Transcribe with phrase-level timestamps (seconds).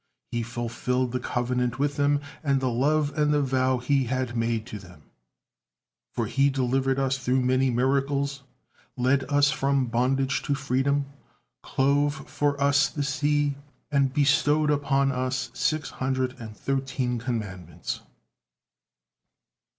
[0.31, 4.65] He fulfilled the covenant with them, and the love and the vow He had made
[4.69, 5.03] them,
[6.15, 8.41] for He delivered us through many miracles,
[8.97, 11.05] led us from bondage to freedom,
[11.61, 13.57] clove for us the sea,
[13.91, 17.99] and bestowed upon us six hundred and thirteen commandments."